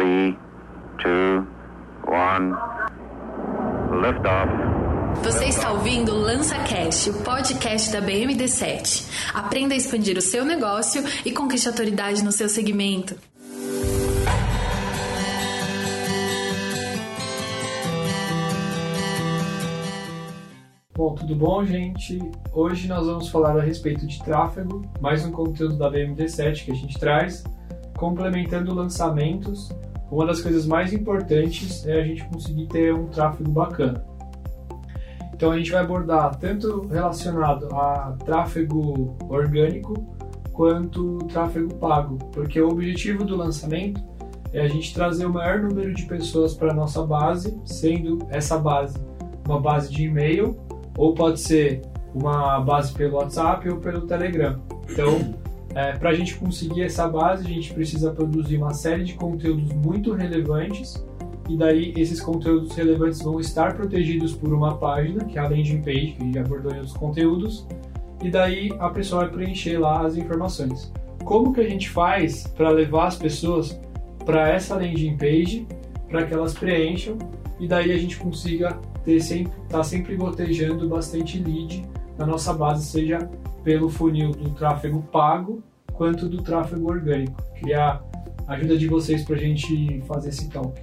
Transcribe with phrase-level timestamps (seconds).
[0.00, 0.34] 3,
[1.04, 1.44] 2,
[2.08, 2.56] 1.
[4.00, 4.48] Liftoff.
[5.22, 9.34] Você está ouvindo o Lança Cash, o podcast da BMD7.
[9.34, 13.14] Aprenda a expandir o seu negócio e conquiste autoridade no seu segmento.
[20.96, 22.18] Bom, tudo bom, gente?
[22.54, 26.74] Hoje nós vamos falar a respeito de tráfego, mais um conteúdo da BMD7 que a
[26.74, 27.44] gente traz,
[27.98, 29.68] complementando lançamentos.
[30.10, 34.04] Uma das coisas mais importantes é a gente conseguir ter um tráfego bacana.
[35.32, 39.94] Então a gente vai abordar tanto relacionado a tráfego orgânico
[40.52, 44.02] quanto tráfego pago, porque o objetivo do lançamento
[44.52, 48.58] é a gente trazer o maior número de pessoas para a nossa base, sendo essa
[48.58, 48.98] base
[49.46, 50.56] uma base de e-mail
[50.96, 51.82] ou pode ser
[52.14, 54.60] uma base pelo WhatsApp ou pelo Telegram.
[54.88, 55.34] Então,
[55.74, 59.72] é, para a gente conseguir essa base, a gente precisa produzir uma série de conteúdos
[59.72, 61.04] muito relevantes
[61.48, 65.82] e daí esses conteúdos relevantes vão estar protegidos por uma página, que é a landing
[65.82, 67.66] page, que já abordou em conteúdos,
[68.22, 70.92] e daí a pessoa vai preencher lá as informações.
[71.24, 73.80] Como que a gente faz para levar as pessoas
[74.24, 75.66] para essa landing page,
[76.08, 77.16] para que elas preencham
[77.58, 81.84] e daí a gente consiga ter sempre, tá sempre gotejando bastante lead
[82.18, 83.28] na nossa base, seja
[83.62, 87.42] pelo funil do tráfego pago quanto do tráfego orgânico.
[87.54, 88.00] Queria
[88.46, 90.80] a ajuda de vocês para a gente fazer esse talk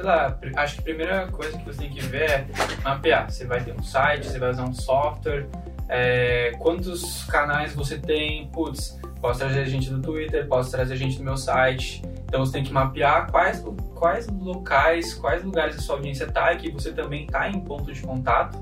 [0.00, 2.46] sei lá, acho que a primeira coisa que você tem que ver é
[2.82, 3.30] mapear.
[3.30, 5.46] Você vai ter um site, você vai usar um software,
[5.88, 11.24] é, quantos canais você tem, putz, posso trazer gente do Twitter, posso trazer gente do
[11.24, 12.02] meu site.
[12.24, 13.62] Então você tem que mapear quais,
[13.94, 17.92] quais locais, quais lugares a sua audiência está e que você também está em ponto
[17.92, 18.58] de contato.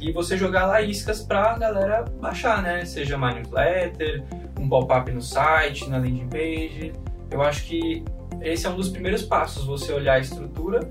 [0.00, 2.84] E você jogar lá iscas a galera baixar, né?
[2.84, 4.24] Seja uma newsletter,
[4.58, 6.92] um pop-up no site, na landing page.
[7.30, 8.04] Eu acho que
[8.40, 10.88] esse é um dos primeiros passos, você olhar a estrutura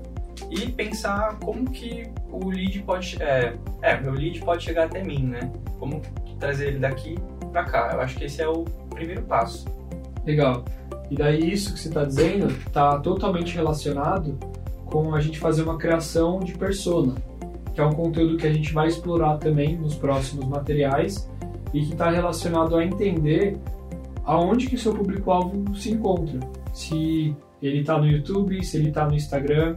[0.50, 5.24] e pensar como que o lead pode é, é meu lead pode chegar até mim,
[5.24, 5.50] né?
[5.78, 6.02] Como
[6.38, 7.16] trazer ele daqui
[7.50, 7.90] para cá.
[7.94, 9.66] Eu acho que esse é o primeiro passo.
[10.24, 10.64] Legal.
[11.10, 14.38] E daí isso que você está dizendo está totalmente relacionado
[14.84, 17.14] com a gente fazer uma criação de persona,
[17.78, 21.30] que é um conteúdo que a gente vai explorar também nos próximos materiais
[21.72, 23.56] e que está relacionado a entender
[24.24, 26.40] aonde que seu público-alvo se encontra
[26.72, 29.76] se ele está no YouTube, se ele está no Instagram,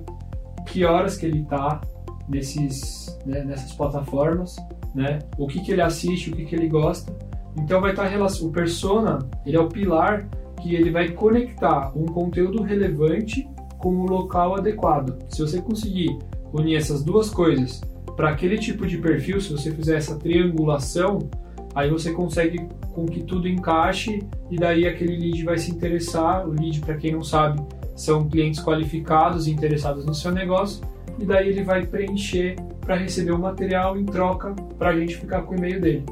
[0.65, 1.79] que horas que ele está
[2.27, 4.55] nesses, né, nessas plataformas,
[4.95, 5.19] né?
[5.37, 7.15] O que, que ele assiste, o que, que ele gosta.
[7.55, 10.27] Então vai estar tá, o persona, ele é o pilar
[10.59, 13.47] que ele vai conectar um conteúdo relevante
[13.77, 15.19] com o local adequado.
[15.29, 16.17] Se você conseguir
[16.51, 17.79] unir essas duas coisas
[18.21, 21.27] para aquele tipo de perfil, se você fizer essa triangulação,
[21.73, 24.21] aí você consegue com que tudo encaixe
[24.51, 26.47] e daí aquele lead vai se interessar.
[26.47, 27.59] O lead, para quem não sabe,
[27.95, 30.83] são clientes qualificados e interessados no seu negócio
[31.17, 35.41] e daí ele vai preencher para receber o material em troca para a gente ficar
[35.41, 36.05] com o e-mail dele.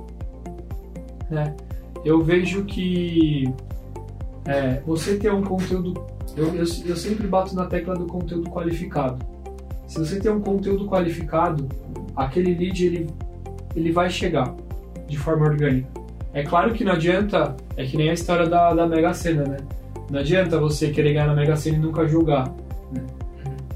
[1.30, 1.56] Né?
[2.04, 3.54] Eu vejo que
[4.48, 5.94] é, você ter um conteúdo,
[6.36, 9.24] eu, eu, eu sempre bato na tecla do conteúdo qualificado.
[9.86, 11.68] Se você tem um conteúdo qualificado,
[12.16, 13.08] aquele lead ele,
[13.76, 14.56] ele vai chegar
[15.08, 15.90] de forma orgânica.
[16.34, 19.58] É claro que não adianta, é que nem a história da, da Mega Sena, né?
[20.12, 22.48] Não adianta você querer ganhar na Mega Sena e nunca jogar.
[22.92, 23.06] Né?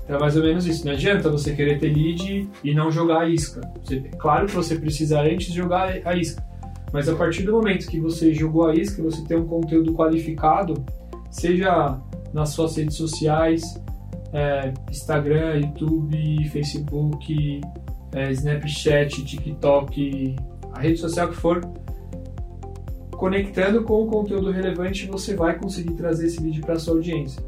[0.03, 0.85] Então é mais ou menos isso.
[0.85, 3.61] Não adianta você querer ter lead e não jogar a isca.
[3.83, 6.43] Você, claro que você precisa antes jogar a isca.
[6.91, 10.85] Mas a partir do momento que você jogou a isca, você tem um conteúdo qualificado,
[11.31, 11.97] seja
[12.31, 13.81] nas suas redes sociais,
[14.31, 17.61] é, Instagram, YouTube, Facebook,
[18.13, 20.35] é, Snapchat, TikTok,
[20.71, 21.61] a rede social que for,
[23.11, 27.41] conectando com o conteúdo relevante, você vai conseguir trazer esse vídeo para sua audiência.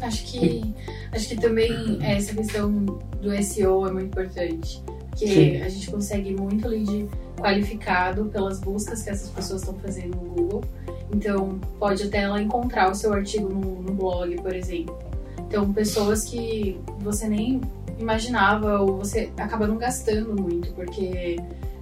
[0.00, 0.74] Acho que,
[1.12, 2.84] acho que também essa questão
[3.20, 5.62] do SEO é muito importante, porque Sim.
[5.62, 10.64] a gente consegue muito lead qualificado pelas buscas que essas pessoas estão fazendo no Google.
[11.12, 14.98] Então, pode até ela encontrar o seu artigo no, no blog, por exemplo.
[15.46, 17.60] Então, pessoas que você nem
[17.98, 21.36] imaginava ou você acaba não gastando muito, porque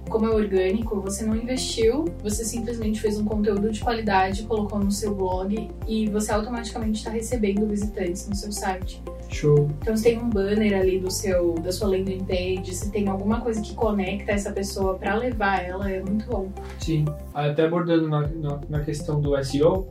[0.07, 4.91] como é orgânico, você não investiu, você simplesmente fez um conteúdo de qualidade, colocou no
[4.91, 9.01] seu blog e você automaticamente está recebendo visitantes no seu site.
[9.29, 9.69] Show.
[9.81, 13.41] Então se tem um banner ali do seu da sua landing page, se tem alguma
[13.41, 16.49] coisa que conecta essa pessoa para levar ela, é muito bom.
[16.79, 17.03] Sim.
[17.33, 19.87] Até abordando na, na, na questão do SEO,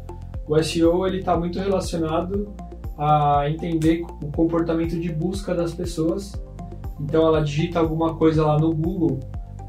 [0.49, 2.51] o SEO ele está muito relacionado
[2.99, 6.33] a entender o comportamento de busca das pessoas.
[7.01, 9.21] Então ela digita alguma coisa lá no Google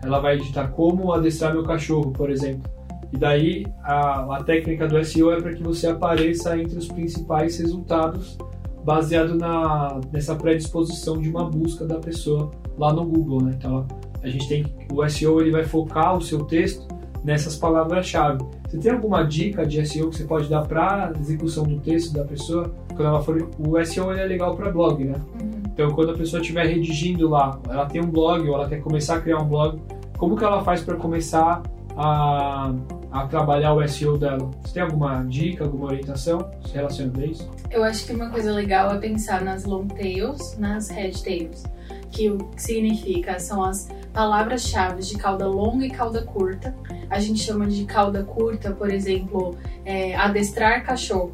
[0.03, 2.69] ela vai digitar como adestrar meu cachorro, por exemplo.
[3.12, 7.57] E daí a, a técnica do SEO é para que você apareça entre os principais
[7.57, 8.38] resultados
[8.83, 13.56] baseado na, nessa predisposição de uma busca da pessoa lá no Google, né?
[13.57, 13.85] Então
[14.21, 16.88] a gente tem o SEO ele vai focar o seu texto
[17.27, 18.41] nessas palavras-chave.
[18.69, 22.24] Você tem alguma dica de SEO que você pode dar para execução do texto da
[22.24, 22.74] pessoa?
[22.88, 25.15] Quando ela for, o SEO é legal para blog, né?
[25.41, 25.62] Uhum.
[25.68, 29.18] Então quando a pessoa estiver redigindo lá, ela tem um blog ou ela quer começar
[29.18, 29.77] a criar um blog,
[30.18, 31.62] como que ela faz para começar
[31.97, 32.74] a,
[33.12, 34.50] a trabalhar o SEO dela?
[34.63, 37.51] Você tem alguma dica, alguma orientação relacionada a isso?
[37.69, 41.63] Eu acho que uma coisa legal é pensar nas long tails, nas head tails,
[42.09, 46.74] que o que significa são as palavras-chave de cauda longa e cauda curta.
[47.09, 51.33] A gente chama de cauda curta, por exemplo, é, adestrar cachorro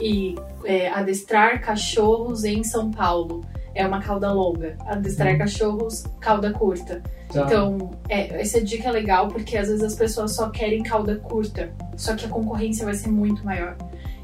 [0.00, 0.34] e
[0.64, 4.76] é, adestrar cachorros em São Paulo é uma cauda longa.
[4.86, 5.38] Adestrar uhum.
[5.38, 7.02] cachorros, cauda curta.
[7.32, 7.42] Tá.
[7.42, 11.72] Então, é, essa dica é legal porque às vezes as pessoas só querem cauda curta,
[11.96, 13.76] só que a concorrência vai ser muito maior.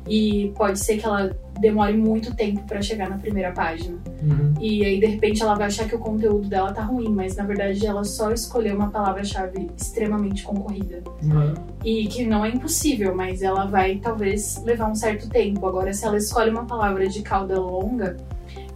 [0.08, 3.98] E pode ser que ela demore muito tempo para chegar na primeira página.
[4.22, 4.54] Uhum.
[4.58, 7.44] E aí, de repente, ela vai achar que o conteúdo dela tá ruim, mas na
[7.44, 11.02] verdade ela só escolheu uma palavra-chave extremamente concorrida.
[11.22, 11.54] Uhum.
[11.84, 15.66] E que não é impossível, mas ela vai talvez levar um certo tempo.
[15.66, 18.16] Agora, se ela escolhe uma palavra de cauda longa,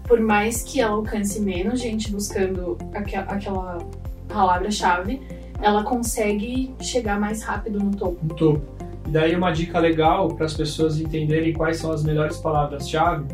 [0.04, 3.78] por mais que ela alcance menos gente buscando aquela
[4.28, 5.22] palavra-chave,
[5.62, 8.18] ela consegue chegar mais rápido no topo.
[8.22, 8.74] No topo.
[9.06, 13.26] E daí uma dica legal para as pessoas entenderem quais são as melhores palavras-chave,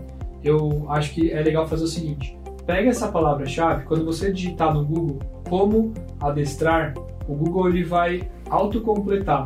[0.42, 2.36] eu acho que é legal fazer o seguinte:
[2.66, 5.18] pega essa palavra-chave, quando você digitar no Google
[5.48, 6.94] como adestrar,
[7.28, 9.44] o Google ele vai autocompletar.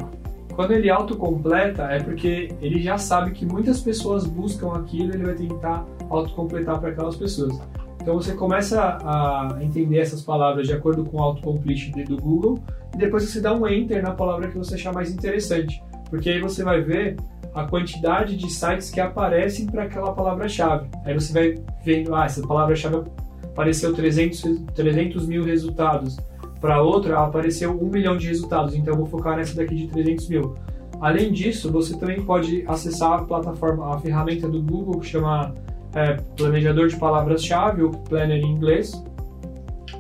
[0.55, 5.35] Quando ele autocompleta é porque ele já sabe que muitas pessoas buscam aquilo, ele vai
[5.35, 7.61] tentar autocompletar para aquelas pessoas.
[8.00, 12.59] Então você começa a entender essas palavras de acordo com o autocomplete do Google
[12.94, 16.41] e depois você dá um enter na palavra que você achar mais interessante, porque aí
[16.41, 17.17] você vai ver
[17.55, 20.89] a quantidade de sites que aparecem para aquela palavra-chave.
[21.05, 23.03] Aí você vai vendo, ah, essa palavra-chave
[23.45, 26.17] apareceu 300, 300 mil resultados
[26.65, 30.29] para outra apareceu 1 milhão de resultados, então eu vou focar nessa daqui de 300
[30.31, 30.56] mil.
[30.99, 35.55] Além disso, você também pode acessar a plataforma, a ferramenta do Google que chama
[35.95, 38.93] é, Planejador de Palavras-Chave, ou Planner em inglês.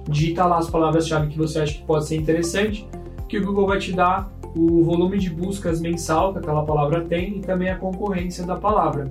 [0.08, 2.88] Digita lá as palavras-chave que você acha que pode ser interessante,
[3.28, 7.38] que o Google vai te dar o volume de buscas mensal que aquela palavra tem
[7.38, 9.10] e também a concorrência da palavra.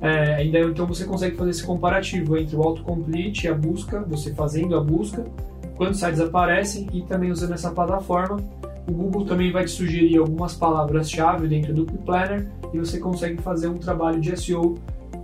[0.00, 4.34] É, ainda então você consegue fazer esse comparativo entre o autocomplete e a busca, você
[4.34, 5.24] fazendo a busca,
[5.76, 8.38] quando sites aparecem e também usando essa plataforma.
[8.86, 13.68] O Google também vai te sugerir algumas palavras-chave dentro do Planner e você consegue fazer
[13.68, 14.74] um trabalho de SEO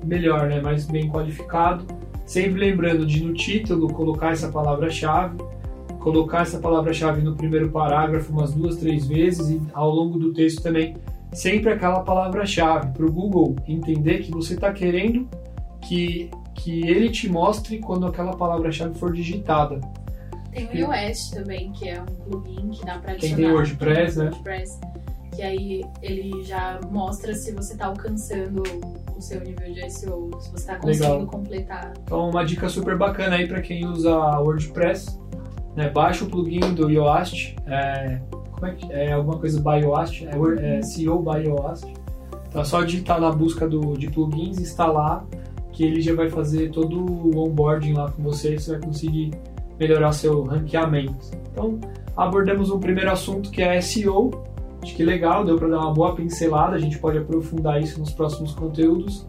[0.03, 1.85] melhor, né, mais bem qualificado.
[2.25, 5.37] Sempre lembrando de no título colocar essa palavra-chave,
[6.01, 10.63] colocar essa palavra-chave no primeiro parágrafo umas duas, três vezes e ao longo do texto
[10.63, 10.97] também
[11.33, 15.29] sempre aquela palavra-chave para o Google entender que você está querendo
[15.83, 19.81] que, que ele te mostre quando aquela palavra-chave for digitada.
[20.51, 23.37] Tem o iOS também, que é um plugin que dá para adicionar.
[23.37, 24.25] Tem WordPress, né?
[24.25, 24.81] WordPress,
[25.35, 28.63] que aí ele já mostra se você está alcançando
[29.17, 31.27] o seu nível de SEO, se você está conseguindo Legal.
[31.27, 31.93] completar.
[32.03, 34.11] Então, uma dica super bacana aí para quem usa
[34.41, 35.19] WordPress,
[35.77, 35.89] né?
[35.89, 38.21] Baixa o plugin do Yoast, é,
[38.53, 41.87] como é que é alguma coisa by Yoast, é, é SEO by Yoast.
[42.49, 45.25] Então, é só digitar na busca do, de plugins, instalar,
[45.73, 49.31] que ele já vai fazer todo o onboarding lá com você, você vai conseguir
[49.79, 51.31] melhorar seu ranqueamento.
[51.53, 51.81] Então,
[52.17, 54.31] abordamos um primeiro assunto que é SEO.
[54.83, 58.13] Acho que legal, deu para dar uma boa pincelada, a gente pode aprofundar isso nos
[58.13, 59.27] próximos conteúdos.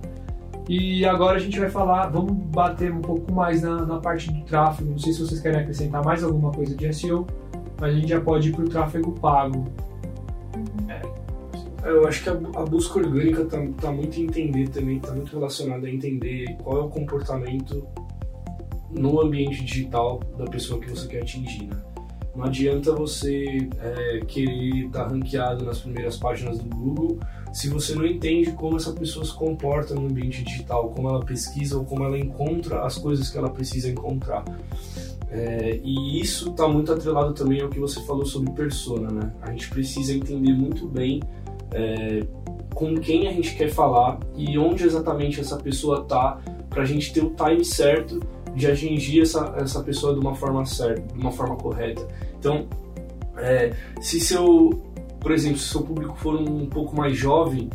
[0.70, 4.42] E agora a gente vai falar, vamos bater um pouco mais na, na parte do
[4.44, 4.92] tráfego.
[4.92, 7.26] Não sei se vocês querem acrescentar mais alguma coisa de SEO,
[7.80, 9.68] mas a gente já pode ir para o tráfego pago.
[10.88, 11.02] É,
[11.90, 15.32] eu acho que a, a busca orgânica está tá muito em entender também, está muito
[15.32, 17.88] relacionada a entender qual é o comportamento
[18.92, 21.66] no ambiente digital da pessoa que você quer atingir.
[21.66, 21.82] Né?
[22.36, 27.20] Não adianta você é, querer estar tá ranqueado nas primeiras páginas do Google
[27.52, 31.78] se você não entende como essa pessoa se comporta no ambiente digital, como ela pesquisa
[31.78, 34.44] ou como ela encontra as coisas que ela precisa encontrar.
[35.30, 39.34] É, e isso está muito atrelado também ao que você falou sobre persona, né?
[39.42, 41.22] A gente precisa entender muito bem
[41.72, 42.26] é,
[42.74, 46.40] com quem a gente quer falar e onde exatamente essa pessoa está
[46.70, 48.20] para a gente ter o time certo
[48.56, 52.06] de atingir essa, essa pessoa de uma forma certa, de uma forma correta.
[52.38, 52.68] Então,
[53.38, 54.70] é, se seu,
[55.22, 57.70] por exemplo, se seu público for um pouco mais jovem,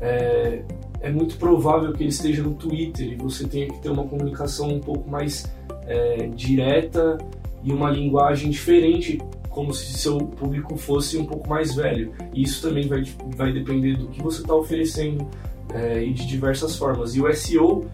[0.00, 0.62] é,
[1.00, 4.68] é muito provável que ele esteja no Twitter e você tenha que ter uma comunicação
[4.68, 5.52] um pouco mais
[5.86, 7.18] é, direta
[7.62, 9.20] e uma linguagem diferente
[9.50, 12.12] como se seu público fosse um pouco mais velho.
[12.32, 13.02] E isso também vai,
[13.36, 15.28] vai depender do que você está oferecendo
[15.72, 17.14] é, e de diversas formas.
[17.14, 17.84] E o SEO,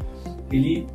[0.50, 0.86] ele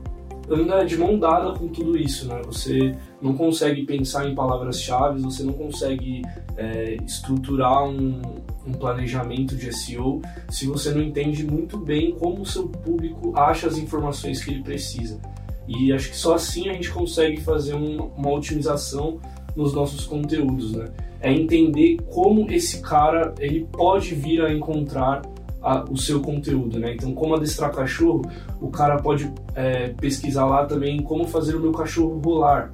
[0.50, 2.42] anda de mão dada com tudo isso, né?
[2.46, 6.22] Você não consegue pensar em palavras-chave, você não consegue
[6.58, 8.22] é, estruturar um,
[8.66, 13.68] um, planejamento de SEO se você não entende muito bem como o seu público acha
[13.68, 15.20] as informações que ele precisa.
[15.68, 19.20] E acho que só assim a gente consegue fazer um, uma otimização
[19.56, 20.92] nos nossos conteúdos, né?
[21.22, 25.22] É entender como esse cara ele pode vir a encontrar
[25.66, 26.94] a, o seu conteúdo, né?
[26.94, 28.22] Então, como adestrar cachorro,
[28.62, 32.70] o cara pode é, pesquisar lá também como fazer o meu cachorro rolar,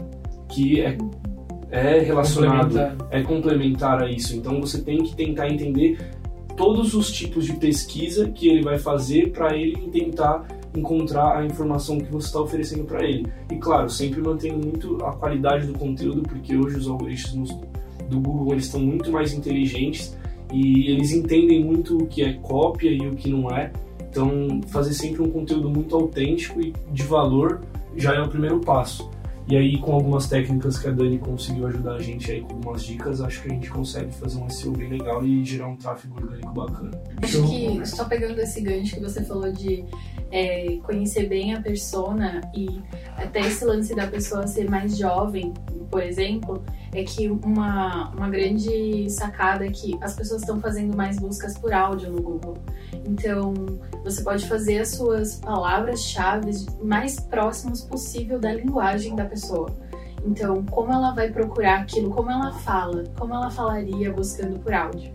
[0.50, 0.98] que é,
[1.72, 3.08] é relacionado, complementar.
[3.10, 4.36] é complementar a isso.
[4.36, 5.98] Então, você tem que tentar entender
[6.58, 10.46] todos os tipos de pesquisa que ele vai fazer para ele tentar
[10.76, 13.26] encontrar a informação que você está oferecendo para ele.
[13.50, 17.58] E claro, sempre mantendo muito a qualidade do conteúdo, porque hoje os algoritmos
[18.10, 20.16] do Google eles estão muito mais inteligentes
[20.52, 23.72] e eles entendem muito o que é cópia e o que não é.
[24.10, 27.62] Então, fazer sempre um conteúdo muito autêntico e de valor
[27.96, 29.10] já é o primeiro passo.
[29.48, 32.84] E aí, com algumas técnicas que a Dani conseguiu ajudar a gente aí com algumas
[32.84, 36.16] dicas, acho que a gente consegue fazer um SEO bem legal e gerar um tráfego
[36.22, 36.92] orgânico bacana.
[37.22, 39.84] Acho que, só pegando esse gancho que você falou de
[40.32, 42.82] é, conhecer bem a persona e
[43.18, 45.54] até esse lance da pessoa ser mais jovem,
[45.90, 51.20] por exemplo, é que uma, uma grande sacada é que as pessoas estão fazendo mais
[51.20, 52.58] buscas por áudio no Google.
[53.06, 53.54] Então,
[54.04, 59.70] você pode fazer as suas palavras-chave mais próximas possível da linguagem da pessoa.
[60.26, 65.14] Então, como ela vai procurar aquilo, como ela fala, como ela falaria buscando por áudio.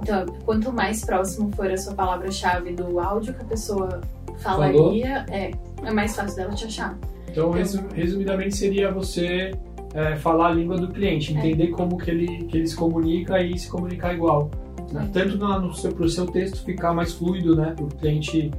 [0.00, 4.00] Então, quanto mais próximo for a sua palavra-chave do áudio que a pessoa
[4.38, 5.50] falaria, é,
[5.84, 6.98] é mais fácil dela te achar.
[7.30, 9.52] Então, então resumidamente, seria você
[9.94, 11.38] é, falar a língua do cliente, é.
[11.38, 11.70] entender é.
[11.70, 14.50] como que ele, que ele se comunica e se comunicar igual.
[14.92, 15.08] Né?
[15.12, 17.72] Tanto para o seu, seu texto ficar mais fluido, né?
[17.74, 18.50] para o cliente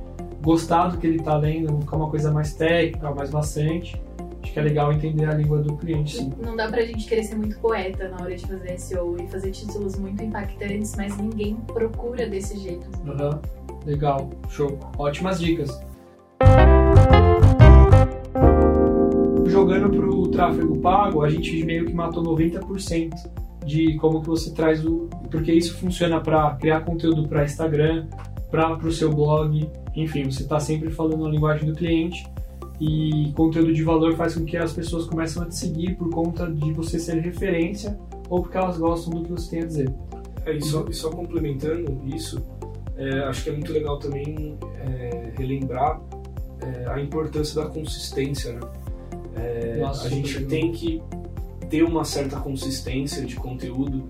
[0.41, 4.01] gostar do que ele está lendo, ficar uma coisa mais técnica, mais bastante.
[4.41, 6.31] Acho que é legal entender a língua do cliente, sim.
[6.41, 9.51] Não dá pra gente querer ser muito poeta na hora de fazer SEO e fazer
[9.51, 12.87] títulos muito impactantes, mas ninguém procura desse jeito.
[13.05, 13.39] Uhum.
[13.87, 14.77] Legal, show.
[14.97, 15.69] Ótimas dicas.
[19.45, 23.13] Jogando para o tráfego pago, a gente meio que matou 90%
[23.65, 25.07] de como que você traz o...
[25.31, 28.07] Porque isso funciona para criar conteúdo para Instagram,
[28.51, 32.27] para o seu blog, enfim, você está sempre falando a linguagem do cliente
[32.81, 36.45] e conteúdo de valor faz com que as pessoas comecem a te seguir por conta
[36.45, 37.97] de você ser referência
[38.29, 39.93] ou porque elas gostam do que você tem a dizer.
[40.45, 42.41] É, e, só, e só complementando isso,
[42.97, 46.01] é, acho que é muito legal também é, relembrar
[46.61, 48.59] é, a importância da consistência, né?
[49.35, 51.01] É, Nossa, a gente tem que
[51.69, 54.07] ter uma certa consistência de conteúdo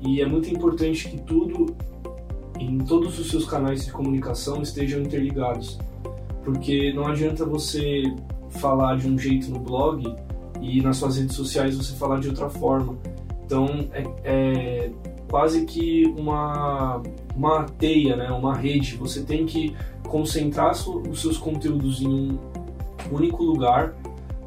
[0.00, 1.76] e é muito importante que tudo
[2.58, 5.78] em todos os seus canais de comunicação estejam interligados,
[6.44, 8.02] porque não adianta você
[8.50, 10.16] falar de um jeito no blog
[10.60, 12.96] e nas suas redes sociais você falar de outra forma.
[13.44, 14.90] Então é, é
[15.30, 17.02] quase que uma,
[17.34, 18.30] uma teia, né?
[18.30, 18.96] uma rede.
[18.96, 19.74] Você tem que
[20.08, 22.38] concentrar os seus conteúdos em um
[23.10, 23.94] único lugar.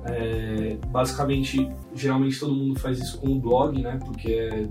[0.06, 3.98] É, basicamente, geralmente todo mundo faz isso com o blog, né?
[4.06, 4.68] porque é,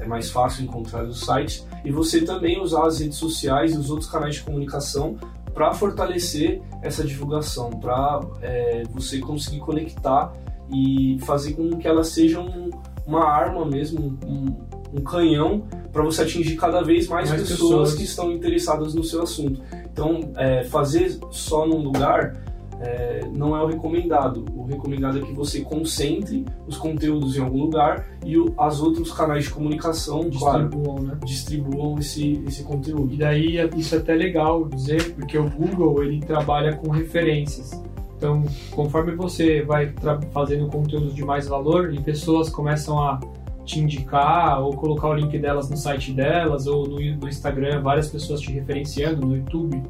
[0.00, 1.66] é mais fácil encontrar os sites.
[1.84, 5.16] E você também usar as redes sociais e os outros canais de comunicação
[5.54, 10.32] para fortalecer essa divulgação, para é, você conseguir conectar
[10.72, 12.70] e fazer com que ela seja um,
[13.06, 17.94] uma arma mesmo, um, um canhão para você atingir cada vez mais, mais pessoas, pessoas,
[17.94, 19.62] que estão interessadas no seu assunto.
[19.90, 22.36] Então, é, fazer só num lugar
[22.80, 24.44] é, não é o recomendado.
[24.56, 29.12] O recomendado é que você concentre os conteúdos em algum lugar e o, as outros
[29.12, 31.18] canais de comunicação distribuam, claro, né?
[31.24, 33.14] distribuam esse, esse conteúdo.
[33.14, 37.70] E daí isso é até legal dizer, porque o Google ele trabalha com referências.
[38.16, 39.94] Então, conforme você vai
[40.32, 43.20] fazendo conteúdos de mais valor e pessoas começam a
[43.64, 48.08] te indicar ou colocar o link delas no site delas ou no, no Instagram, várias
[48.08, 49.82] pessoas te referenciando no YouTube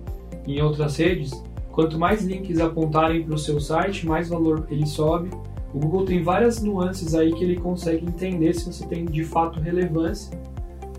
[0.46, 1.32] em outras redes,
[1.72, 5.30] quanto mais links apontarem para o seu site, mais valor ele sobe.
[5.72, 9.58] O Google tem várias nuances aí que ele consegue entender se você tem de fato
[9.58, 10.38] relevância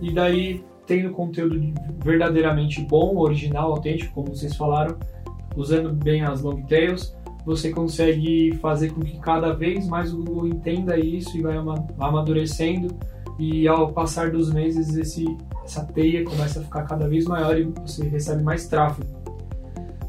[0.01, 4.97] e daí tendo conteúdo verdadeiramente bom, original, autêntico, como vocês falaram,
[5.55, 7.15] usando bem as long tails,
[7.45, 11.55] você consegue fazer com que cada vez mais o Google entenda isso e vai
[11.99, 12.95] amadurecendo
[13.37, 15.25] e ao passar dos meses esse,
[15.63, 19.07] essa teia começa a ficar cada vez maior e você recebe mais tráfego.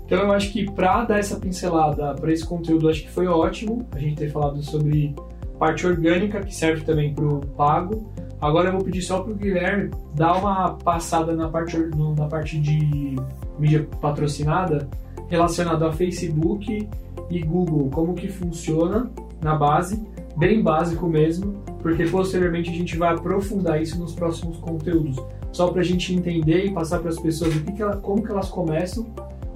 [0.06, 3.86] Então eu acho que para dar essa pincelada para esse conteúdo, acho que foi ótimo
[3.92, 5.14] a gente ter falado sobre
[5.58, 8.06] parte orgânica que serve também para o pago,
[8.40, 13.16] Agora eu vou pedir só pro Guilherme dar uma passada na parte, na parte de
[13.58, 14.88] mídia patrocinada
[15.28, 16.88] relacionado a Facebook
[17.30, 19.10] e Google, como que funciona
[19.42, 20.02] na base,
[20.36, 25.16] bem básico mesmo, porque posteriormente a gente vai aprofundar isso nos próximos conteúdos,
[25.52, 28.22] só para a gente entender e passar para as pessoas o que que ela- como
[28.22, 29.04] que elas começam,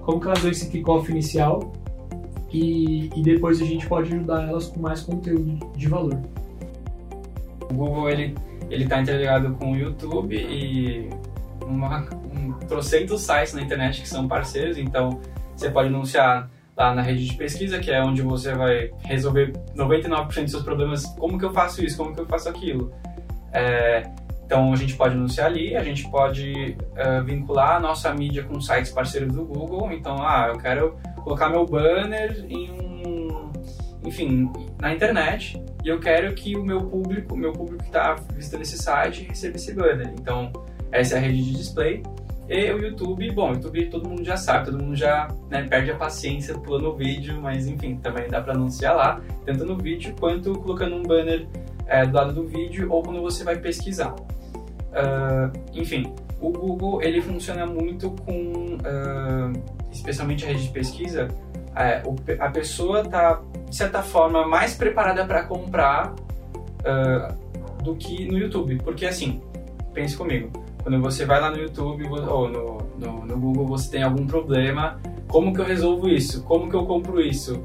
[0.03, 1.73] como que elas dão esse kickoff inicial
[2.53, 6.19] e, e depois a gente pode ajudar elas com mais conteúdo de valor.
[7.71, 8.35] O Google ele
[8.71, 11.11] ele está interligado com o YouTube e
[11.67, 15.19] uma, um trocentos sites na internet que são parceiros, então
[15.57, 16.49] você pode anunciar
[16.81, 21.05] lá na rede de pesquisa, que é onde você vai resolver 99% dos seus problemas.
[21.19, 21.97] Como que eu faço isso?
[21.97, 22.93] Como que eu faço aquilo?
[23.53, 24.11] É,
[24.47, 28.61] então a gente pode anunciar ali, a gente pode eh, vincular a nossa mídia com
[28.61, 29.93] sites parceiros do Google.
[29.93, 33.53] Então, ah, eu quero colocar meu banner em um,
[34.05, 38.63] enfim, na internet e eu quero que o meu público, meu público que está visitando
[38.63, 40.13] esse site receba esse banner.
[40.19, 40.51] Então,
[40.91, 42.03] essa é a rede de display.
[42.51, 45.93] E o YouTube, bom, o YouTube todo mundo já sabe, todo mundo já né, perde
[45.93, 50.13] a paciência pulando o vídeo, mas enfim, também dá para anunciar lá, tanto no vídeo
[50.19, 51.47] quanto colocando um banner
[51.87, 54.17] é, do lado do vídeo ou quando você vai pesquisar.
[54.93, 59.53] Ah, enfim, o Google ele funciona muito com, ah,
[59.93, 61.29] especialmente a rede de pesquisa,
[61.77, 62.03] é,
[62.41, 66.17] a pessoa está de certa forma mais preparada para comprar
[66.85, 67.33] ah,
[67.85, 69.41] do que no YouTube, porque assim,
[69.95, 70.51] pense comigo,
[70.83, 75.01] quando você vai lá no YouTube ou no, no, no Google você tem algum problema,
[75.29, 76.43] como que eu resolvo isso?
[76.45, 77.63] Como que eu compro isso?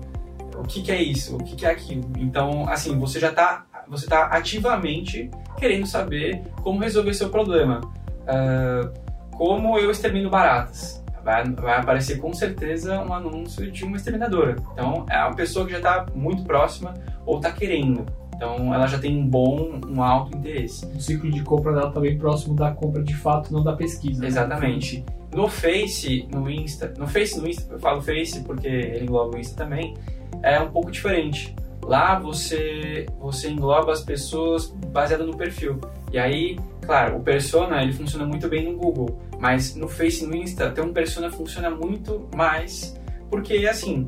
[0.57, 1.35] O que, que é isso?
[1.35, 2.05] O que, que é aquilo?
[2.17, 7.81] Então, assim, você já está você tá ativamente querendo saber como resolver seu problema.
[8.27, 8.91] Ah,
[9.31, 11.03] como eu extermino baratas?
[11.23, 14.55] Vai, vai aparecer com certeza um anúncio de uma exterminadora.
[14.73, 16.93] Então, é uma pessoa que já está muito próxima
[17.25, 18.05] ou está querendo.
[18.35, 20.85] Então, ela já tem um bom, um alto interesse.
[20.87, 24.21] O ciclo de compra dela está bem próximo da compra de fato, não da pesquisa.
[24.21, 24.27] né?
[24.27, 25.05] Exatamente.
[25.33, 29.39] No Face, no Insta, no Face, no Insta, eu falo Face porque ele engloba o
[29.39, 29.93] Insta também,
[30.41, 31.55] é um pouco diferente.
[31.83, 35.79] Lá você você engloba as pessoas baseado no perfil.
[36.11, 40.35] E aí, claro, o persona ele funciona muito bem no Google, mas no Face no
[40.35, 42.95] Insta ter um persona funciona muito mais
[43.29, 44.05] porque assim,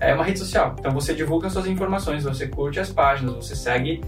[0.00, 0.74] é uma rede social.
[0.78, 4.02] Então você divulga suas informações, você curte as páginas, você segue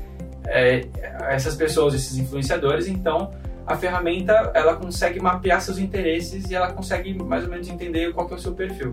[0.46, 0.86] é,
[1.28, 3.30] essas pessoas, esses influenciadores, então
[3.66, 8.26] a ferramenta ela consegue mapear seus interesses e ela consegue mais ou menos entender qual
[8.26, 8.92] que é o seu perfil.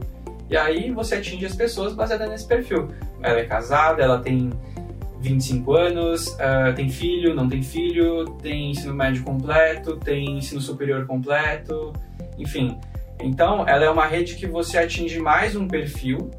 [0.50, 2.90] E aí você atinge as pessoas baseada nesse perfil.
[3.22, 4.52] Ela é casada, ela tem
[5.22, 11.06] 25 anos, ah, tem filho, não tem filho, tem ensino médio completo, tem ensino superior
[11.06, 11.94] completo,
[12.38, 12.80] enfim.
[13.22, 16.32] Então, ela é uma rede que você atinge mais um perfil,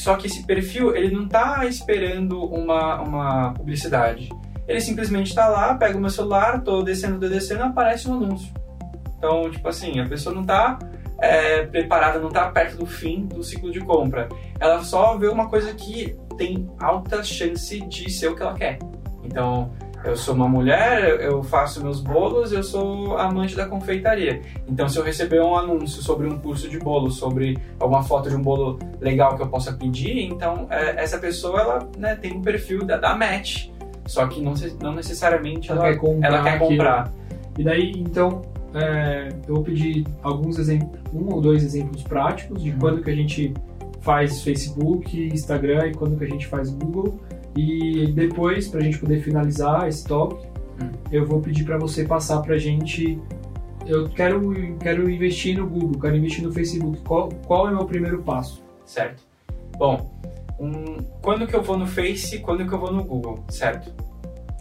[0.00, 4.30] só que esse perfil ele não está esperando uma, uma publicidade.
[4.66, 8.50] Ele simplesmente está lá, pega o meu celular, tô descendo, tô descendo, aparece um anúncio.
[9.18, 10.78] Então, tipo assim, a pessoa não está
[11.20, 14.26] é, preparada, não está perto do fim do ciclo de compra.
[14.58, 18.78] Ela só vê uma coisa que tem alta chance de ser o que ela quer.
[19.22, 19.70] Então,
[20.04, 24.40] eu sou uma mulher, eu faço meus bolos, eu sou amante da confeitaria.
[24.66, 28.36] Então, se eu receber um anúncio sobre um curso de bolo, sobre alguma foto de
[28.36, 32.42] um bolo legal que eu possa pedir, então é, essa pessoa ela né, tem um
[32.42, 33.68] perfil da, da match.
[34.06, 37.12] Só que não, não necessariamente Ela ela, quer comprar ela quer comprar.
[37.58, 38.42] E daí, então,
[38.74, 43.14] é, eu vou pedir alguns exemplos, um ou dois exemplos práticos de quando que a
[43.14, 43.52] gente
[44.00, 47.20] faz Facebook, Instagram e quando que a gente faz Google.
[47.56, 50.36] E depois, para a gente poder finalizar esse talk,
[50.82, 50.90] Hum.
[51.12, 53.18] eu vou pedir para você passar para a gente.
[53.86, 56.98] Eu quero, quero investir no Google, quero investir no Facebook.
[57.00, 58.62] Qual, qual é o meu primeiro passo?
[58.86, 59.22] certo?
[59.78, 60.10] Bom,
[60.58, 63.92] um, quando que eu vou no Face, quando que eu vou no Google, certo?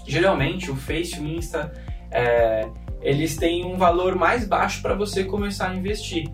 [0.08, 1.74] Geralmente o Face e o Insta,
[2.12, 2.68] é,
[3.02, 6.30] eles têm um valor mais baixo para você começar a investir.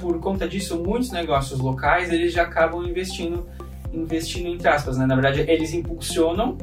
[0.00, 3.48] Por conta disso, muitos negócios locais eles já acabam investindo,
[3.96, 5.06] investindo entre aspas, né?
[5.06, 6.56] Na verdade, eles impulsionam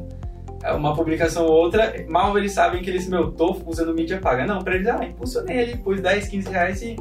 [0.62, 4.46] é, uma publicação ou outra, mal eles sabem que eles, meu, tô usando mídia paga.
[4.46, 6.96] Não, para eles, ah, impulsionei ali, pus 10, 15 reais e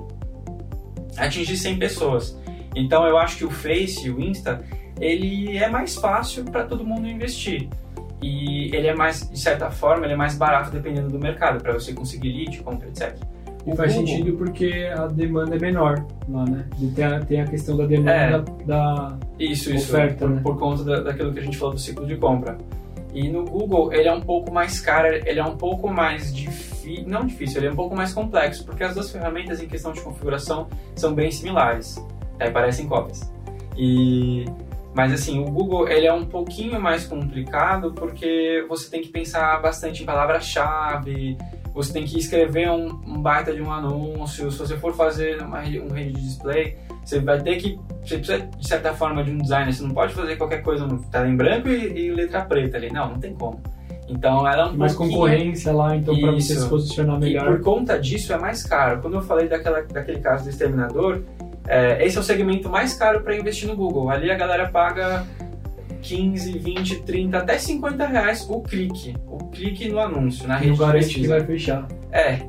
[1.17, 2.37] atingi 100 pessoas.
[2.75, 4.63] Então eu acho que o Face o Insta,
[4.99, 7.69] ele é mais fácil para todo mundo investir.
[8.21, 11.73] E ele é mais, de certa forma, ele é mais barato dependendo do mercado, para
[11.73, 13.17] você conseguir lead, compra, etc.
[13.65, 16.65] E O faz Google- sentido porque a demanda é menor lá, né?
[16.81, 20.41] E Tem a, tem a questão da demanda da, Isso, isso, Oferta, por, né?
[20.43, 22.57] por conta da- daquilo que a gente falou do ciclo de compra.
[23.13, 27.07] E no Google, ele é um pouco mais caro, ele é um pouco mais difícil,
[27.07, 30.01] não difícil, ele é um pouco mais complexo, porque as duas ferramentas em questão de
[30.01, 32.03] configuração são bem similares,
[32.39, 33.31] aí parecem cópias.
[33.77, 34.45] E
[34.95, 39.59] Mas assim, o Google ele é um pouquinho mais complicado porque você tem que pensar
[39.61, 41.37] bastante em palavra-chave,
[41.73, 45.59] você tem que escrever um, um, baita de um anúncio, se você for fazer uma,
[45.59, 49.37] um rede de display, você vai ter que, você precisa de certa forma de um
[49.39, 52.77] designer, você não pode fazer qualquer coisa no tela em branco e, e letra preta
[52.77, 53.59] ali, não, não tem como.
[54.07, 55.17] Então ela é um mais pouquinho...
[55.19, 57.47] concorrência lá, então para você se posicionar melhor.
[57.47, 59.01] E por conta disso é mais caro.
[59.01, 61.21] Quando eu falei daquela, daquele caso do exterminador,
[61.67, 64.09] é, esse é o segmento mais caro para investir no Google.
[64.09, 65.25] Ali a galera paga
[66.03, 69.15] 15, 20, 30, até 50 reais o clique.
[69.25, 71.87] O clique no anúncio, na e rede garante que vai fechar.
[72.11, 72.45] É.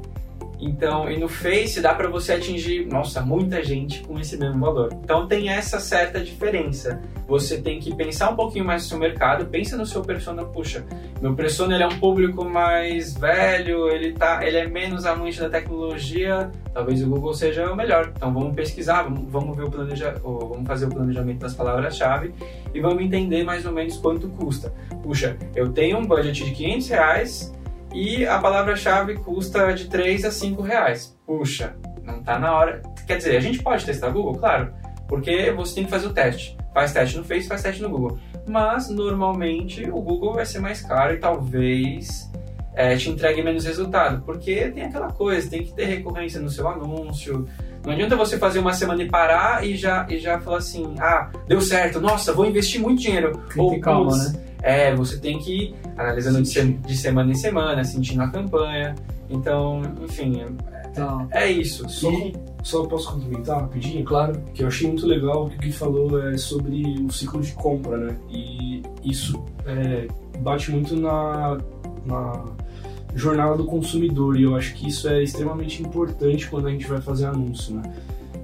[0.64, 4.88] Então, e no Face dá para você atingir, nossa, muita gente com esse mesmo valor.
[4.94, 7.03] Então tem essa certa diferença.
[7.29, 10.83] Você tem que pensar um pouquinho mais no seu mercado, pensa no seu persona, puxa,
[11.20, 15.50] meu persona ele é um público mais velho, ele tá, ele é menos amante da
[15.50, 18.11] tecnologia, talvez o Google seja o melhor.
[18.16, 22.33] Então vamos pesquisar, vamos, vamos ver o planeja, vamos fazer o planejamento das palavras-chave
[22.72, 24.72] e vamos entender mais ou menos quanto custa.
[25.03, 27.55] Puxa, eu tenho um budget de 500 reais
[27.94, 31.16] e a palavra-chave custa de 3 a 5 reais.
[31.24, 32.83] Puxa, não está na hora.
[33.07, 34.74] Quer dizer, a gente pode testar Google, claro,
[35.09, 36.57] porque você tem que fazer o teste.
[36.74, 38.18] Faz teste no Face, faz teste no Google.
[38.48, 42.30] Mas normalmente o Google vai ser mais caro e talvez
[42.74, 46.66] é, te entregue menos resultado, porque tem aquela coisa, tem que ter recorrência no seu
[46.68, 47.46] anúncio.
[47.84, 51.30] Não adianta você fazer uma semana e parar e já, e já falar assim: ah,
[51.46, 53.38] deu certo, nossa, vou investir muito dinheiro.
[53.56, 54.32] Ou, calma, né?
[54.62, 58.94] É, você tem que ir analisando de, se, de, semana em semana, sentindo a campanha.
[59.28, 61.26] Então, enfim, é, tá.
[61.32, 61.86] é isso.
[61.86, 62.34] Só, e...
[62.62, 64.02] só posso complementar rapidinho?
[64.04, 64.42] Claro.
[64.54, 67.52] Que eu achei muito legal o que o Gui falou é sobre o ciclo de
[67.52, 68.16] compra, né?
[68.30, 71.58] E isso é, bate muito na,
[72.06, 72.44] na
[73.14, 77.00] jornada do consumidor e eu acho que isso é extremamente importante quando a gente vai
[77.00, 77.83] fazer anúncio, né?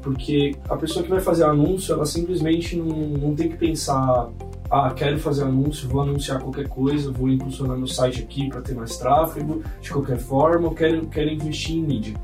[0.02, 4.30] Porque a pessoa que vai fazer anúncio, ela simplesmente não, não tem que pensar
[4.70, 8.74] ah, quero fazer anúncio, vou anunciar qualquer coisa, vou impulsionar meu site aqui para ter
[8.74, 12.14] mais tráfego, de qualquer forma, eu quero, quero investir em mídia.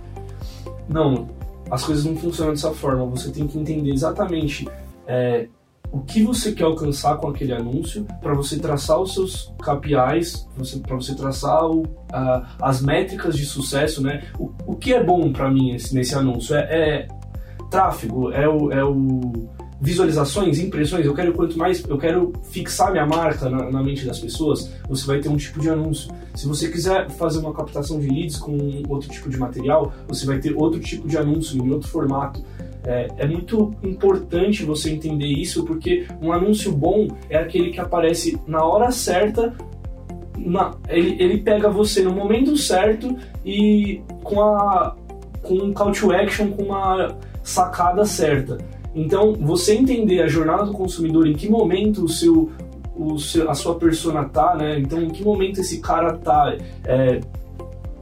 [0.88, 1.28] Não,
[1.68, 3.04] as coisas não funcionam dessa forma.
[3.06, 4.68] Você tem que entender exatamente
[5.08, 5.48] é,
[5.96, 10.46] o que você quer alcançar com aquele anúncio para você traçar os seus KPIs,
[10.82, 14.22] para você traçar o, a, as métricas de sucesso, né?
[14.38, 17.08] O, o que é bom para mim nesse, nesse anúncio é, é
[17.70, 19.48] tráfego, é o, é o
[19.80, 24.18] visualizações, impressões, eu quero quanto mais, eu quero fixar minha marca na, na, mente das
[24.18, 26.10] pessoas, você vai ter um tipo de anúncio.
[26.34, 30.38] Se você quiser fazer uma captação de leads com outro tipo de material, você vai
[30.38, 32.42] ter outro tipo de anúncio, em outro formato.
[32.86, 38.40] É, é muito importante você entender isso, porque um anúncio bom é aquele que aparece
[38.46, 39.52] na hora certa,
[40.38, 44.94] na, ele, ele pega você no momento certo e com a
[45.42, 48.58] com um call to action, com uma sacada certa.
[48.94, 52.50] Então, você entender a jornada do consumidor, em que momento o seu,
[52.96, 54.78] o seu, a sua persona tá, né?
[54.78, 57.20] Então, em que momento esse cara tá, é,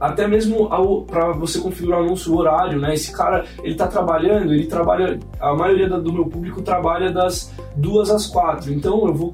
[0.05, 0.69] até mesmo
[1.05, 2.93] para você configurar o anúncio horário, né?
[2.93, 8.09] Esse cara, ele tá trabalhando, ele trabalha, a maioria do meu público trabalha das duas
[8.09, 9.33] às quatro, então eu vou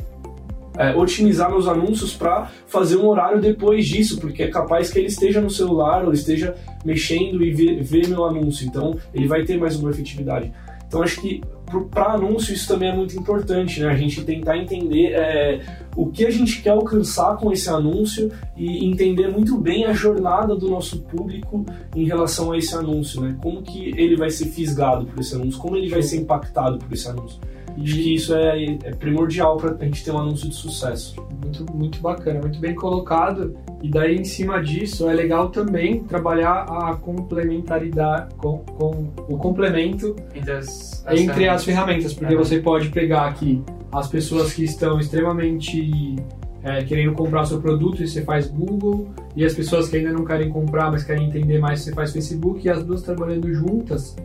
[0.77, 5.07] é, otimizar meus anúncios para fazer um horário depois disso, porque é capaz que ele
[5.07, 6.55] esteja no celular ou esteja
[6.85, 10.51] mexendo e ver, ver meu anúncio, então ele vai ter mais uma efetividade.
[10.87, 11.41] Então acho que
[11.89, 13.89] para anúncio isso também é muito importante, né?
[13.89, 15.61] A gente tentar entender é,
[15.95, 20.55] o que a gente quer alcançar com esse anúncio e entender muito bem a jornada
[20.55, 23.37] do nosso público em relação a esse anúncio, né?
[23.41, 26.91] Como que ele vai ser fisgado por esse anúncio, como ele vai ser impactado por
[26.91, 27.39] esse anúncio.
[27.79, 31.15] Acho que isso é, é primordial para a gente ter um anúncio de sucesso.
[31.41, 33.55] Muito, muito bacana, muito bem colocado.
[33.81, 40.15] E daí, em cima disso, é legal também trabalhar a complementaridade, com, com o complemento
[40.35, 41.55] entre as, as entre ferramentas.
[41.55, 46.15] as ferramentas, porque você pode pegar aqui as pessoas que estão extremamente
[46.63, 50.13] é, querendo comprar o seu produto e você faz Google, e as pessoas que ainda
[50.13, 54.15] não querem comprar, mas querem entender mais, você faz Facebook, e as duas trabalhando juntas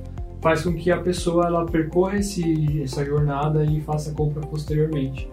[0.40, 5.28] faz com que a pessoa ela percorra esse, essa jornada e faça a compra posteriormente.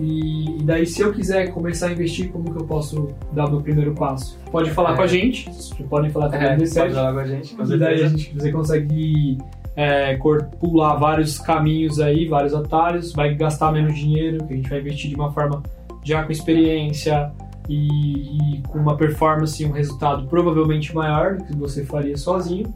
[0.00, 3.50] E, e, daí, se eu quiser começar a investir, como que eu posso dar o
[3.50, 4.38] meu primeiro passo?
[4.50, 4.96] Pode falar é.
[4.96, 5.48] com a gente,
[5.90, 9.36] podem falar é, Pode falar com a gente, com e daí a gente, você consegue
[9.76, 10.16] é,
[10.58, 15.10] pular vários caminhos aí, vários atalhos, vai gastar menos dinheiro, que a gente vai investir
[15.10, 15.62] de uma forma
[16.02, 17.32] já com experiência
[17.68, 22.72] e, e com uma performance e um resultado provavelmente maior do que você faria sozinho.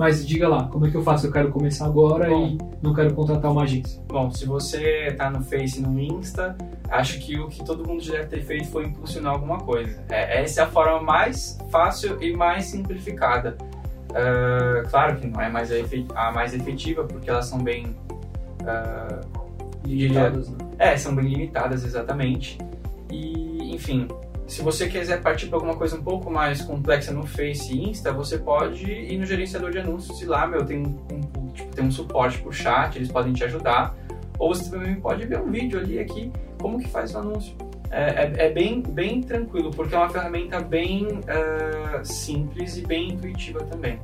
[0.00, 1.26] Mas diga lá, como é que eu faço?
[1.26, 4.00] Eu quero começar agora Bom, e não quero contratar uma agência.
[4.08, 6.56] Bom, se você tá no Face e no Insta,
[6.88, 10.02] acho que o que todo mundo já deve ter feito foi impulsionar alguma coisa.
[10.08, 13.58] É, essa é a forma mais fácil e mais simplificada.
[14.10, 15.70] Uh, claro que não é mais
[16.14, 17.96] a, mais efetiva, porque elas são bem.
[18.62, 19.40] Uh,
[19.84, 20.58] Limitadas, né?
[20.78, 22.58] É, são bem limitadas, exatamente.
[23.10, 24.06] E, enfim,
[24.46, 28.12] se você quiser partir para alguma coisa um pouco mais complexa no Face e Insta,
[28.12, 31.84] você pode ir no gerenciador de anúncios e lá, meu, tem um, um- tipo, tem
[31.84, 33.94] um suporte por chat, eles podem te ajudar.
[34.38, 37.54] Ou você também pode ver um vídeo ali aqui, como que faz o anúncio.
[37.90, 43.10] É, é- é bem, bem tranquilo, porque é uma ferramenta bem ah, simples e bem
[43.10, 43.98] intuitiva também.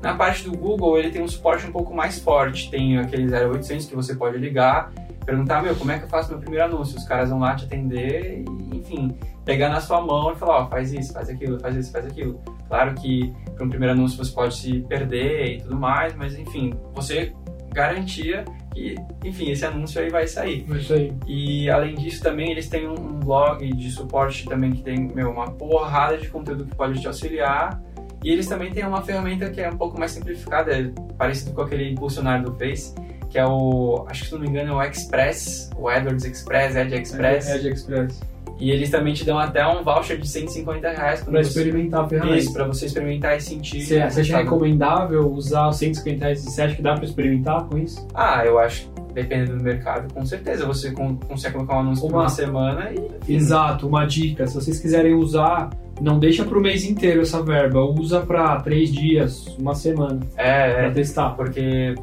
[0.00, 2.70] Na parte do Google, ele tem um suporte um pouco mais forte.
[2.70, 4.92] Tem aquele 0800 que você pode ligar,
[5.24, 6.98] perguntar, meu, como é que eu faço meu primeiro anúncio?
[6.98, 10.66] Os caras vão lá te atender e, enfim, pegar na sua mão e falar, ó,
[10.68, 12.38] faz isso, faz aquilo, faz isso, faz aquilo.
[12.68, 16.74] Claro que para um primeiro anúncio você pode se perder e tudo mais, mas enfim,
[16.92, 17.32] você
[17.72, 20.66] garantia que, enfim, esse anúncio aí vai sair.
[20.70, 21.12] É Isso aí.
[21.26, 25.50] E além disso também eles têm um blog de suporte também que tem meu, uma
[25.52, 27.80] porrada de conteúdo que pode te auxiliar.
[28.22, 31.60] E eles também têm uma ferramenta que é um pouco mais simplificada, é parecido com
[31.60, 32.94] aquele impulsionário do Face,
[33.28, 36.74] que é o, acho que se não me engano, é o Express, o AdWords Express,
[36.74, 37.48] Ad Express.
[37.50, 38.33] Edge Express.
[38.58, 42.08] E eles também te dão até um voucher de 150 reais Pra você- experimentar a
[42.08, 42.36] ferramenta.
[42.38, 43.82] Isso, pra você experimentar e sentir.
[43.82, 46.44] Você, acha recomendável usar os 150 reais?
[46.44, 48.06] Você acha que dá pra experimentar com isso?
[48.14, 52.12] Ah, eu acho, dependendo do mercado, com certeza você con- consegue colocar um anúncio por
[52.14, 52.90] Uma- uma semana
[53.26, 53.32] e.
[53.34, 54.46] Exato, uma dica.
[54.46, 57.80] Se vocês quiserem usar, não deixa pro mês inteiro essa verba.
[57.80, 61.30] Usa pra três dias, uma semana, É, pra é, testar.
[61.30, 61.94] porque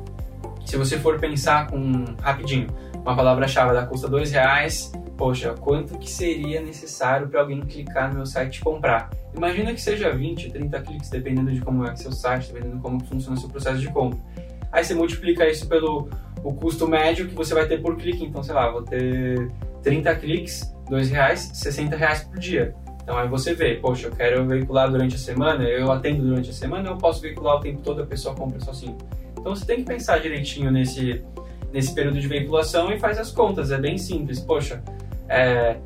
[0.66, 2.68] se você for pensar com rapidinho,
[3.02, 8.16] uma palavra-chave ela custa dois reais, poxa, quanto que seria necessário para alguém clicar no
[8.16, 9.10] meu site e comprar?
[9.36, 13.04] Imagina que seja 20, 30 cliques, dependendo de como é seu site, dependendo de como
[13.06, 14.20] funciona o seu processo de compra.
[14.72, 16.10] Aí você multiplica isso pelo
[16.44, 19.52] o custo médio que você vai ter por clique, então sei lá, vou ter
[19.84, 22.74] 30 cliques, dois reais, 60 reais por dia.
[23.04, 26.54] Então aí você vê, poxa, eu quero veicular durante a semana, eu atendo durante a
[26.54, 28.96] semana, eu posso veicular o tempo todo, a pessoa compra assim.
[29.38, 31.24] Então você tem que pensar direitinho nesse,
[31.74, 34.40] nesse período de veiculação e faz as contas, é bem simples.
[34.40, 34.84] Poxa,
[35.28, 35.78] é,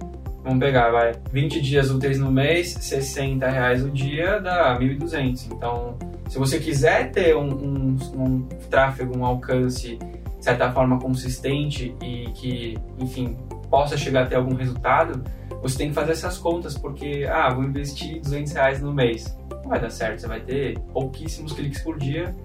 [0.43, 5.47] vamos pegar, vai, 20 dias úteis no mês, 60 reais o dia dá 1.200.
[5.51, 5.97] Então,
[6.29, 12.25] se você quiser ter um, um, um tráfego, um alcance, de certa forma, consistente e
[12.31, 13.37] que, enfim,
[13.69, 15.23] possa chegar a ter algum resultado,
[15.61, 19.35] você tem que fazer essas contas, porque, ah, vou investir 200 reais no mês.
[19.63, 22.35] Não vai dar certo, você vai ter pouquíssimos cliques por dia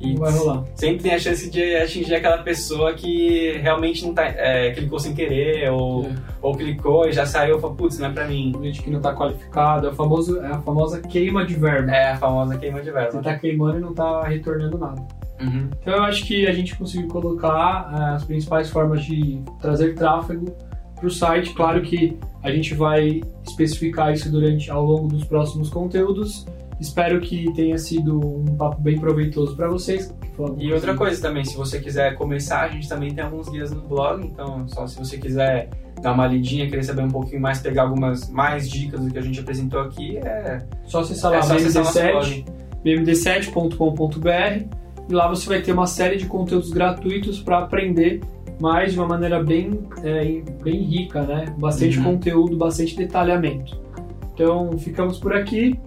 [0.00, 0.64] e Não vai rolar.
[0.76, 5.14] sempre tem a chance de atingir aquela pessoa que realmente não tá, é, clicou sem
[5.14, 6.14] querer ou, É.
[6.40, 8.52] ou clicou e já saiu e falou, putz, não é pra mim.
[8.62, 11.90] Gente que não tá qualificado, é, famoso, é a famosa queima de verba.
[11.90, 13.22] É a famosa queima de Você verba.
[13.22, 15.02] tá queimando e não tá retornando nada.
[15.40, 15.68] Uhum.
[15.80, 20.46] Então eu acho que a gente conseguiu colocar eh, as principais formas de trazer tráfego
[20.96, 21.54] para o site.
[21.54, 26.44] Claro que a gente vai especificar isso durante ao longo dos próximos conteúdos.
[26.80, 30.14] Espero que tenha sido um papo bem proveitoso para vocês.
[30.58, 33.80] E outra coisa também, se você quiser começar, a gente também tem alguns guias no
[33.82, 35.68] blog, então só se você quiser
[36.00, 39.22] dar uma lidinha, querer saber um pouquinho mais, pegar algumas mais dicas do que a
[39.22, 42.44] gente apresentou aqui, é, Só acessar lá é só acessar nosso bmd7, blog.
[42.84, 44.76] bmd7.com.br
[45.08, 48.20] e lá você vai ter uma série de conteúdos gratuitos para aprender
[48.60, 51.46] mais de uma maneira bem, eh, bem rica, né?
[51.58, 52.04] Bastante Uhum.
[52.04, 53.80] conteúdo, bastante detalhamento.
[54.34, 55.78] Então ficamos por aqui.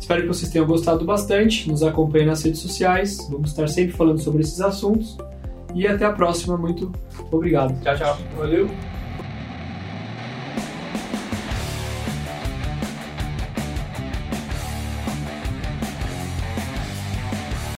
[0.00, 1.68] Espero que vocês tenham gostado bastante.
[1.68, 3.18] Nos acompanhem nas redes sociais.
[3.30, 5.16] Vamos estar sempre falando sobre esses assuntos.
[5.74, 6.56] E até a próxima.
[6.56, 6.90] Muito
[7.30, 7.78] obrigado.
[7.82, 8.18] Tchau, tchau.
[8.36, 8.89] Valeu!